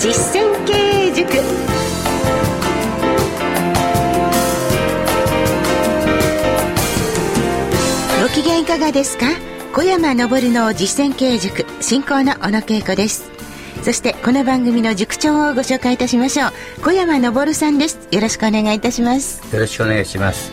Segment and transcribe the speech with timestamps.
[0.00, 1.26] 実践経営塾。
[8.22, 9.26] ご機嫌いかがですか？
[9.74, 13.30] 小山昇の実践経営塾進行の小野恵子です。
[13.82, 16.52] そしてこの番組の塾長をご紹介いたしましょう。
[16.82, 18.08] 小山昇さんです。
[18.10, 19.42] よろしくお願いいたします。
[19.54, 20.50] よろしくお願いします。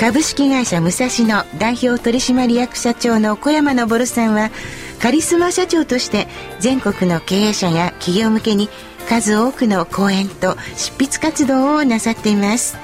[0.00, 4.50] 株式会社武蔵野代表取締役社長の小山昇さんは
[5.00, 6.28] カリスマ社長として
[6.58, 8.68] 全国の経営者や企業向けに
[9.08, 12.76] 数多くの講演と執筆活動をなさっています。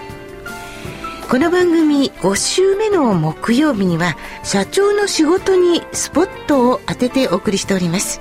[1.29, 8.21] この番組5週目の木曜日には社長の仕事にスポットを当ててお送りしております。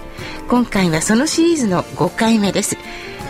[0.49, 2.77] 今回はそのシリーズの5回目です。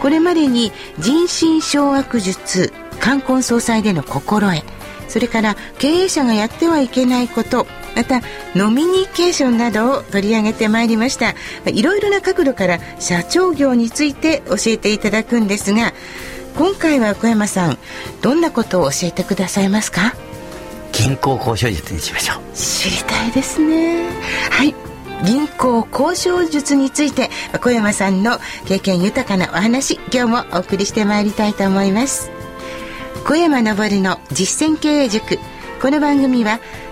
[0.02, 4.64] これまでに人心掌握術冠婚葬祭での心得
[5.08, 8.22] それから経営者がやってはいけないことまた
[8.56, 11.34] ノミニケーションなどを取り上げてまいりました。
[11.66, 15.94] いろいろな角度から社長業について教えていただくんですが
[16.58, 17.78] 今回は小山さん
[18.22, 20.14] どんなことを教えてくださいますか？
[20.92, 22.56] 銀行交渉術にしましょう。
[22.56, 24.10] 知りたいですね。
[24.52, 24.76] はい。
[25.26, 27.30] 銀行交渉術について
[27.62, 32.32] 小山さんの経験豊かなお話今日もお送りしてまいりたいと思います。
[33.26, 35.40] 小山昇の実践経営塾。
[35.82, 36.60] この番組は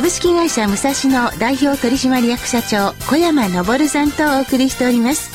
[0.00, 5.30] 株式会社武蔵野代表取締役社長小山昇さんとお送りしております。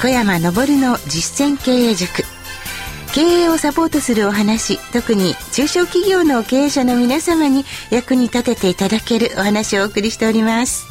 [0.00, 2.22] 小山昇の実践経営塾。
[3.14, 10.86] 経営をサポートするお話特に中小企業の経営者の皆様に役に立てていただけるお話をお送りしております。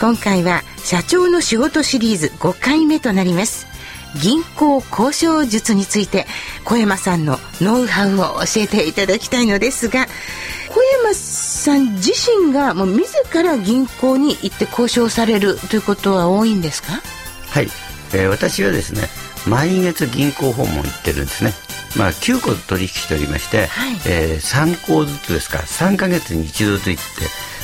[0.00, 3.66] 今回は社長の仕事シリーズ5回目となります。
[4.22, 6.26] 銀行交渉術について
[6.64, 10.06] 小山さんのノウハウを教えていただきたいのですが
[10.68, 13.08] 小山さん自身がもう自
[13.42, 16.92] ら銀行に行って交渉されるということは多いんですか？
[17.50, 17.68] はい、
[18.12, 19.08] えー、私はですね
[19.46, 21.52] 毎月銀行訪問行ってるんですね。
[21.96, 26.98] まあ、9個取引しておりまして、はい、えー、3個ずつですから3か月に一度と言っ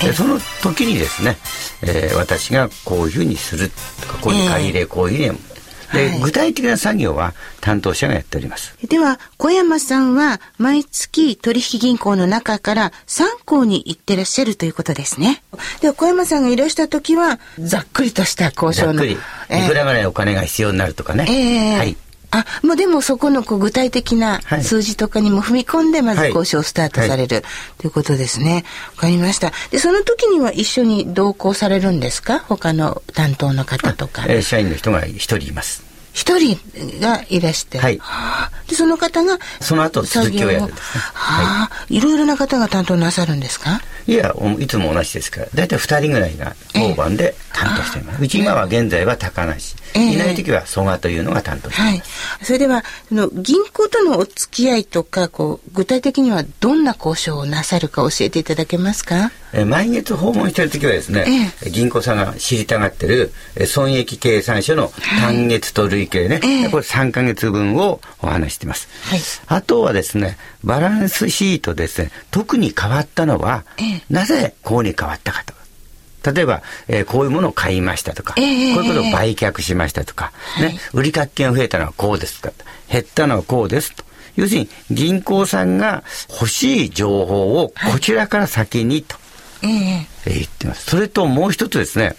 [0.00, 1.36] てでその時にですね、
[1.82, 5.49] えー、私がこういうふうにするとかこういう買い入れ、こういうふうに
[5.92, 8.76] で、はい、具体的な作業は担当者がやっております。
[8.86, 15.42] では、小山さんは毎月取引銀行の中から3行に行ってらっしゃるということですね。
[15.80, 18.94] では、小山さんがいらした時は、ざっくりとした交渉の。
[18.94, 19.12] ざっくり。
[19.12, 19.16] い
[19.68, 21.26] くらぐらいお金が必要になるとかね。
[21.28, 21.96] えー、はい。
[22.32, 27.44] あ、もうでもそこのこう具体的な数字とかにも踏み込んで、まず交渉をスタートされる、はい、
[27.78, 28.64] ということですね。
[28.96, 29.52] わかりました。
[29.70, 32.38] で、その時には一緒に同行されるんですか？
[32.38, 34.26] 他の担当の方とか。
[34.28, 35.89] えー、社員の人が一人います。
[36.12, 36.58] 一人
[37.00, 37.78] がいらして。
[37.78, 38.00] はい。
[38.66, 40.82] で、その方が、その後続きをやるんですね。
[41.14, 43.80] はあ、いろいろな方が担当なさるんですか？
[44.06, 48.22] いや、いつも同じですから、大体二人ぐらいが当番で担当しています。
[48.22, 49.76] うち今は現在は高梨。
[49.94, 52.36] いない時は蘇我というのが担当しています。
[52.36, 59.32] はい、それではその銀行とのお付き合いとかこう具体的にはどんな交渉をなさるか教えていただけますか？
[59.52, 63.32] え毎月訪問している時はですね、ええ、銀行さんが知りたがってる
[63.66, 75.60] 損益計算書の単月と累計ね、はい、これ3か月分をお話しています、はい、あとはですねバランスシートですね特に変わったのは、え、なぜこうに変わったかと。
[76.22, 82.54] 例えば、えー、こういうものを買いましたとか、えー、こういうことを売却しましたとか、ね、はい、売掛金が増えたのはこうですとか、
[82.90, 84.04] 減ったのはこうですと。
[84.36, 89.16] 要するに銀行さんが欲しい情報をこちらから先にと、
[89.62, 90.90] はい、えー、言ってます。
[90.90, 92.16] それともう一つですね、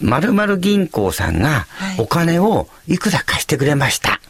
[0.00, 1.66] まるまる銀行さんが
[1.98, 4.20] お金をいくら貸してくれました。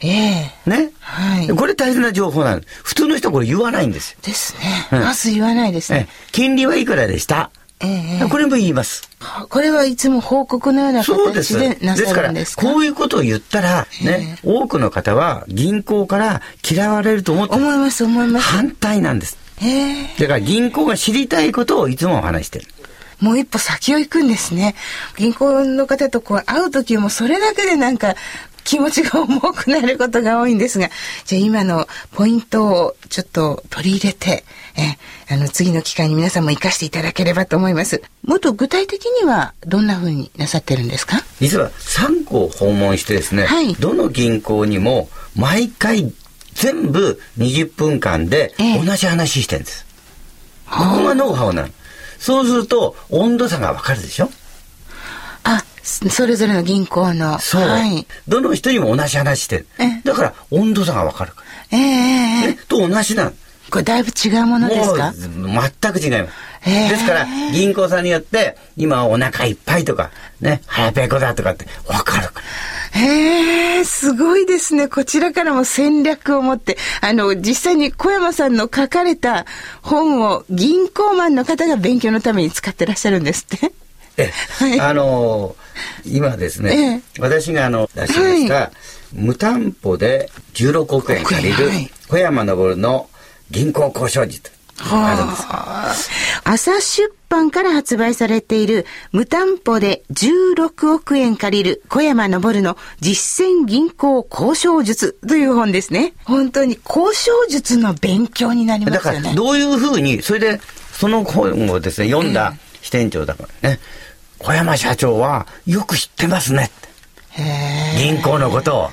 [0.00, 1.48] ええー、ね、はい。
[1.48, 2.74] これ大切な情報なんです。
[2.82, 4.18] 普通の人はこれ言わないんですよ。
[4.22, 4.88] ですね。
[4.92, 6.08] うん、まず言わないですね。
[6.32, 7.50] 金利はいくらでした？
[7.80, 9.08] ええ、これも言います。
[9.48, 12.62] これはいつも報告のような形でなさるんですか？
[12.62, 18.46] こういうことを言ったら、ね、えー、多くの方は銀行から嫌われると思って思います、思います。
[18.46, 19.38] 反対なんです。
[19.60, 22.66] えー、だから銀行が知りたいことをいつもお話してる。
[23.20, 24.74] もう一歩先を行くんですね。
[25.16, 28.16] 銀行の方とこう会う時もそれだけでなんか
[28.64, 30.88] 気持ちが重くなることが多いんですが、
[31.24, 34.44] じゃあ今のポイントをちょっと取り入れて、
[34.76, 38.02] え、あの、次の機会に皆さんも活かしていただければと思います。
[38.24, 41.18] もっと具体的にはどんな風になさってるんですか？
[41.40, 46.12] 実は3個訪問してですね、はい、どの銀行にも毎回
[46.54, 48.54] 全部20分間で
[48.84, 49.84] 同じ話してるんです。
[50.68, 51.68] えここがノウハウなの。
[52.18, 54.30] そうすると温度差がわかるでしょ？
[55.42, 57.38] あ、それぞれの銀行の。
[57.38, 57.62] そう。
[57.62, 59.66] はい、どの人にも同じ話してる。
[60.04, 61.78] だから温度差がわかるから。
[61.78, 63.32] ええー、ね、と同じなの。
[63.70, 65.12] これだいぶ違うものですか？
[65.12, 66.34] 全く違います。
[66.64, 70.10] ですから、銀行さんによって、今お腹いっぱいとか、
[70.40, 72.46] ね、腹ペコだとかってわかるから。
[72.94, 74.86] へえ、すごいですね。
[74.88, 79.46] こちらからも戦略を持って、あの、実際に小山さんの書かれた
[79.82, 83.72] 本を銀行マンの方が勉強のために使ってらっしゃるんですって。
[84.16, 88.70] え、はい、あのー、今ですね、え私があの出しました、はい、
[89.12, 91.70] 無担保で16億円借りる
[92.08, 93.08] 小山昇の
[93.50, 95.36] 銀行交渉術あるんで
[95.96, 96.10] す。
[96.44, 106.14] 朝出版から発売されている無担保で16億円借りる小山昇の実践銀行交渉術という本ですね。
[106.24, 109.16] 本当に交渉術の勉強になりますよね。
[109.18, 110.60] だからどういうふうに、それで
[110.92, 113.80] その本をですね、読んだ支店長だからね、
[114.38, 116.70] 小山社長はよく知ってますね。
[117.98, 118.90] 銀行のことを。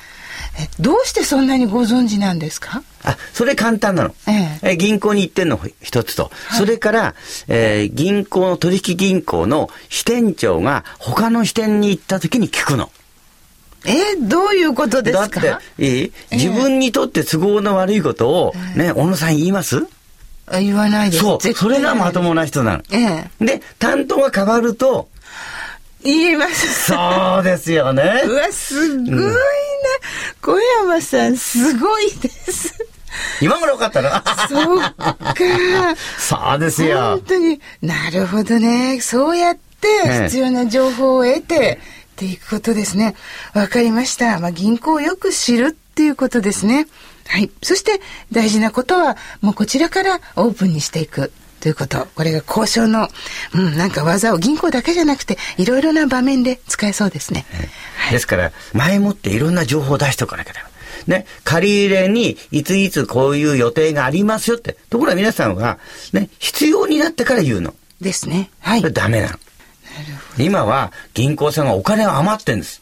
[0.79, 2.83] どうしてそんなにご存知なんですか？
[3.03, 4.15] あ、それ簡単なの。
[4.27, 7.15] ええ、銀行に行ってんの一つと、はい、それから、
[7.47, 12.91] えー、銀行の取引銀行の支店長が他の支店に行った時に聞くの。
[13.85, 15.39] えどういうことですか？
[15.39, 16.11] だって、いい？
[16.31, 19.87] 自分にとって都合の悪いことを、ね、小野さん言います？
[20.51, 21.23] 言わないです。
[21.23, 21.53] そう。
[21.53, 22.83] それがまともな人なの。
[22.91, 25.07] ええ、で、担当が変わると、
[26.03, 26.91] 言います。
[26.91, 28.23] そうですよね。
[28.25, 29.13] うわ、すごいな。
[29.13, 29.31] うん、
[30.41, 32.73] 小山さん、すごいです。
[33.41, 34.23] 今頃分かったな。
[34.47, 34.95] そうか。
[36.17, 36.97] そうですよ。
[36.97, 38.99] 本当に、なるほどね。
[39.01, 41.79] そうやって必要な情報を得て、
[42.11, 43.15] っていくことですね。
[43.53, 44.39] わかりました。
[44.39, 46.87] まあ、銀行をよく知るっていうことですね。
[47.27, 47.49] はい。
[47.63, 47.99] そして
[48.31, 51.31] 大事なことは、もうこちらからオープンにしていく。
[51.61, 52.07] ということ。
[52.15, 53.07] これが交渉の、
[53.53, 57.45] うん、なんか技を銀行だけじゃなくて、いろいろな場面で使えそうですね。
[57.97, 60.71] はい、ですから、前もっていろんな情報を出しておかなきゃダメ。
[61.07, 64.77] ね、借り入れにいついつこういう予定がありますよって。
[64.89, 65.79] ところが皆さんは、
[66.13, 67.75] ね、必要になってから言うの。
[68.01, 68.49] ですね。
[68.59, 68.93] はい。
[68.93, 69.33] ダメなの。
[69.33, 69.39] な
[70.37, 72.81] 今は銀行さんがお金が余ってんです。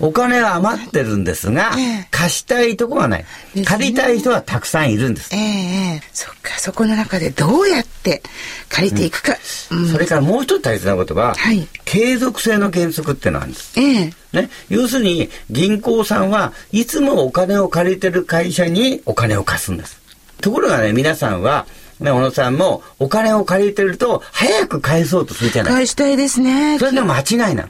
[0.00, 3.24] お金は余ってるんですが、えー、貸したいとこはない、
[3.54, 5.34] ね、借りたい人はたくさんいるんです。
[5.34, 8.22] ええー、そっか、そこの中でどうやって
[8.68, 9.36] 借りていくか。
[9.70, 13.80] うんうん、それからもう一つ大切なことは、はい、継続性の原則ってのがあるんです。
[13.80, 19.98] えー、ね、要するに銀行さんはいつもお金を借りてる会社にお金を貸すんです。
[20.40, 21.66] ところがね、皆さんは、
[22.00, 26.78] ね、小野さんもお金を借りてると早く返そうとするじゃない返したいですね。
[26.78, 27.68] それで間違いなの。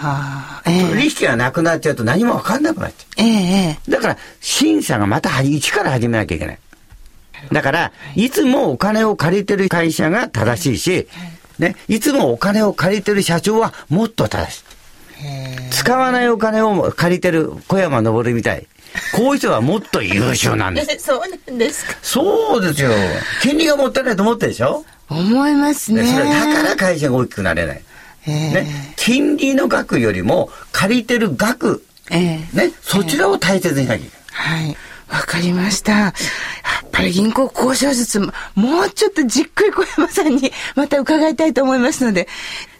[0.00, 3.26] はあえー、取引がなくなっちゃうと何も分かんなくなっちゃう。
[3.26, 6.58] えー、だから、審査がまた一から始めなきゃいけない。
[7.52, 11.08] だから、いつもお金を借りてる会社が正しいし、
[11.58, 14.64] ね、いつもお金を借りてる社長はもっと正しい。
[15.70, 18.66] 使わないお金を借りてる小山昇みたい。
[19.14, 20.98] こういう人はもっと優秀なんです。
[21.04, 21.94] そうなんですか。
[22.02, 22.90] そうですよ。
[23.42, 24.84] 権利がもったいないと思ってるでしょ？
[25.10, 26.02] 思いますね。
[26.02, 27.82] だから会社が大きくなれない。
[28.26, 32.48] ね、金利の額よりも借りてる額、ね、
[32.82, 34.66] そちらを大切にしなきゃいけない。
[34.66, 34.76] はい。
[35.10, 35.92] わかりました。
[35.92, 36.12] やっ
[36.92, 42.28] ぱり銀行交渉術も、もうちょっとじっくり小山さんにまた伺いたいと思いますので、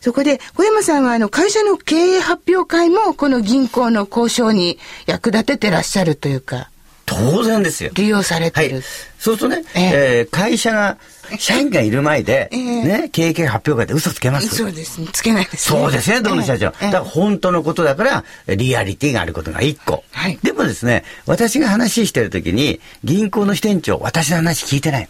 [0.00, 6.70] そこで小山さんはあの会社の経営発表会もこの銀行の交渉に役立ててらっしゃるというか。
[7.10, 7.90] 当然ですよ。
[7.94, 8.74] 利用されてる。
[8.76, 8.84] はい、
[9.18, 10.96] そうするとね、えー、えー、会社が、
[11.38, 15.08] 社員がいる前で、えー、ね、経営発表会で嘘つけますそうですね。
[15.12, 15.80] つけないですね。
[15.80, 16.66] そうですね、どの社長。
[16.66, 18.24] えー、だから本当のことだから、
[18.56, 20.04] リアリティがあることが一個。
[20.12, 20.38] はい。
[20.42, 25.08] でもですね、私が話してる時に、銀行の支店長、私の話聞いてない。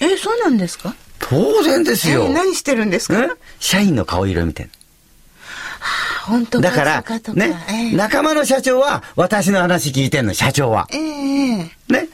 [0.00, 0.94] えー、そうなんですか？
[1.18, 2.24] 当然ですよ。
[2.24, 4.70] えー、何してるんですか、社員の顔色見てる。
[6.26, 7.04] 本当だから、
[7.34, 10.88] ね、えー、仲間の社長は私の話聞いてんの、社長は。
[10.92, 12.08] ええー、ね。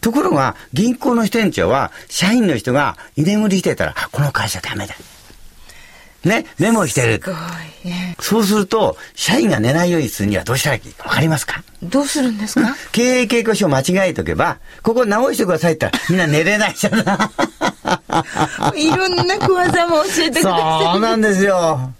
[0.00, 4.94] ところが、銀行の支店長は、社員の人が居眠りしてたら、この会社ダメだ。
[6.24, 7.20] ね、メモしてる。
[7.22, 7.36] すご
[7.84, 8.16] い、ね。
[8.18, 11.62] そうすると、社員が寝ないようにするにはどうしたらいいかわかりますか？
[11.82, 16.98] どうするんですか、経営傾向書を間違えとけば、ここ直してくださいって言ったら、みんな寝れないじゃな
[18.74, 20.92] い ろんな小技も教えてください。
[20.92, 21.92] そうなんですよ。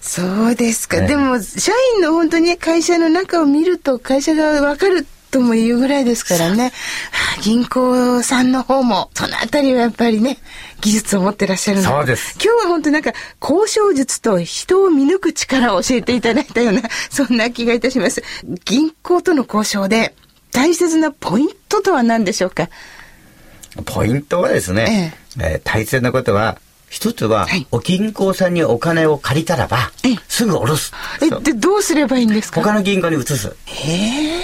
[0.00, 6.72] そうですか、ね、でも社員の本当に会社の中を見ると会社がわかるとも言うぐらいですからね。
[7.42, 10.36] 銀行さんの方も、そのあたりはやっぱりね、
[10.82, 12.34] 技術を持ってらっしゃるのそうです。
[12.34, 18.22] 今日は本当なんか、交渉術と人を見抜く力を教えていただいたような、 そんな気がいたします。
[18.66, 20.14] 銀行との交渉で、
[20.52, 22.68] 大切なポイントとは何でしょうか？
[23.86, 26.58] ポイントはですね、えええー、大切なことは、
[26.92, 29.90] 一つは、はい、お銀行さんにお金を借りたらば、
[30.28, 30.92] すぐ下ろす。
[31.22, 32.60] え、で、どうすればいいんですか？
[32.60, 33.56] 他の銀行に移す。
[33.64, 33.92] へ
[34.38, 34.42] え。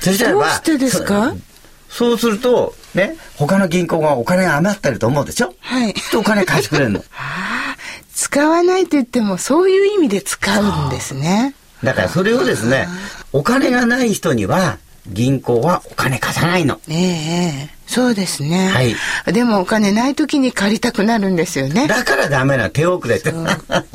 [0.00, 1.34] そしたらば、どうしてですか？
[1.88, 5.54] そうすると、ね、他の銀行がお金が余ってると思うでしょ？
[5.60, 5.94] はい。
[6.16, 6.98] お金貸してくれるの。
[6.98, 7.04] は
[7.74, 7.76] あ、
[8.12, 11.54] 使わないと言っても、そういう意味で使うんですね。
[11.84, 12.88] だからそれをですね、
[13.32, 16.80] お金がない人には、銀行はお金貸さないの。
[16.88, 18.68] ええそうですね。
[18.68, 18.94] はい。
[19.32, 21.88] でもお金ない時に借りたくなるんですよね。
[21.88, 23.30] だからダメな手遅れって。
[23.30, 23.44] そう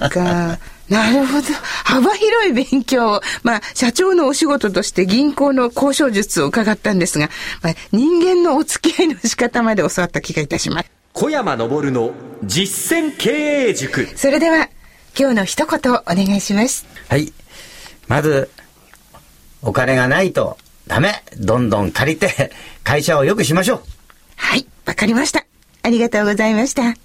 [0.10, 0.60] か。
[0.90, 1.48] なるほど。
[1.84, 7.30] 幅広い勉強まあ、社長のお仕事として銀行の交渉術を伺ったんですが、
[7.62, 10.92] まあ、人間のお付き合いの仕方まで教わった気がいたします。
[11.14, 12.12] 小山昇の
[12.44, 13.30] 実践経
[13.70, 14.08] 営塾。
[14.16, 14.70] それでは、
[15.20, 16.86] 今日の一言お願いします。
[17.10, 17.34] はい。
[18.08, 18.50] まず、
[19.62, 21.24] お金がないとダメ。
[21.38, 22.52] どんどん借りて、
[22.84, 23.82] 会社を良くしましょう。
[24.36, 25.46] はい、わかりました。
[25.84, 26.96] ありがとうございました。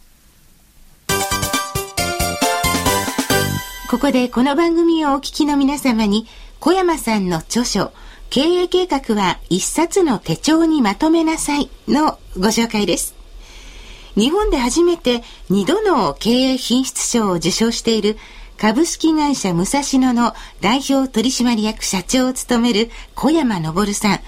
[3.90, 6.26] ここでこの番組をお聞きの皆様に、
[6.60, 7.92] 小山さんの著書、
[8.30, 13.14] 経営計画は一冊の手帳にまとめなさいのご紹介です。
[14.14, 18.16] 日本で初めて2度の経営品質賞を受賞している
[18.62, 24.21] 株式会社武蔵野の代表取締役社長を務める小山昇さん。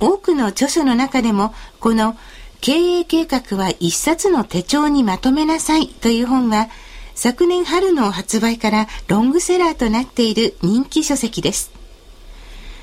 [0.00, 2.16] 多くの著書の中でも、この
[2.62, 6.70] 経営計画は一冊の手帳にまとめなさいという本は、
[7.14, 11.70] 昨年春の発売からロングセラーとなっている人気書籍です。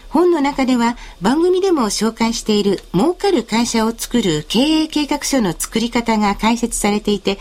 [0.10, 7.40] 本の中では番組でも紹介している儲かる会社を作る経営計画書の作り方が解説されていて、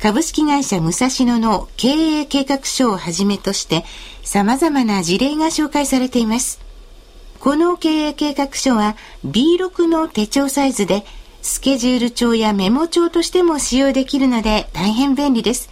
[0.00, 3.84] 株式会社武蔵野の経営計画書をはじめとして
[4.22, 6.58] 様々な事例が紹介されています。
[7.38, 11.04] この経営計画書は B6 の手帳サイズで
[11.42, 15.68] スケジュール帳やメモ帳としても使用できるので大変便利です。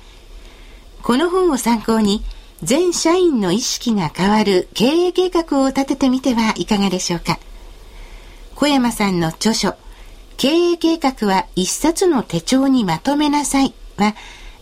[1.03, 2.23] この本を参考に、
[2.63, 7.39] 全社員の意識が変わる経営計画を立ててみてはいかがでしょうか。
[8.57, 9.75] 小山さんの著書、
[10.37, 14.15] 経営計画は一冊の手帳にまとめなさいは、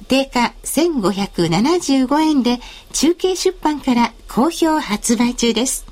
[0.08, 2.60] 定価1575円で
[2.92, 5.86] 中継出版から好評発売中です。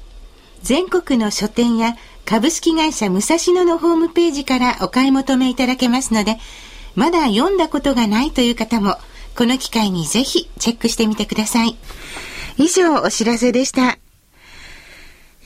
[0.62, 6.38] 全国の書店や株式会社武蔵野のホームページからお買い求めいただけますので、
[6.94, 8.96] まだ読んだことがないという方も、
[9.36, 11.76] この機会にぜひチェックしてみてください。
[12.56, 13.98] 以上お知らせでした。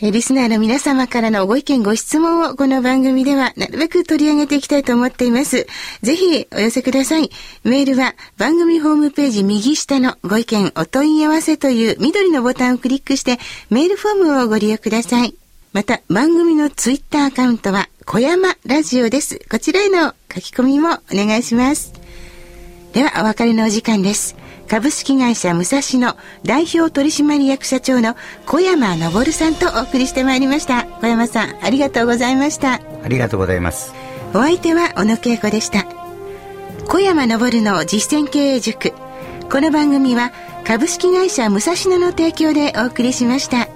[0.00, 5.66] リスナーの皆様からのご意見ご質問をこの番組ではなるべく取り上げていきたいと思っています。
[6.02, 7.30] ぜひお寄せください。
[7.64, 13.38] メールは番組ホームページ右下のご意見お問い合わせという緑のボタンをクリックして
[13.70, 15.34] メールフォームをご利用ください。
[15.72, 19.40] また番組のツイッターアカウントは小山ラジオです。
[19.50, 21.92] こちらへの書き込みもお願いします。
[22.92, 24.36] ではお別れのお時間です。
[24.68, 30.84] 株式会社武蔵野代表取締役社長の小山昇さんとお送りしてまいりました。
[31.00, 32.74] 小山さんありがとうございました。
[32.74, 33.94] ありがとうございます。
[34.34, 35.86] お相手は小野恵子でした。
[36.86, 38.92] 小山昇の実践経営塾。
[39.50, 40.32] この番組は
[40.64, 43.67] 株式会社武蔵野の提供でお送りしました。